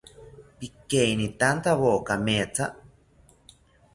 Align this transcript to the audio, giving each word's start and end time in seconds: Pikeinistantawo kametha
Pikeinistantawo 0.59 1.91
kametha 2.07 2.65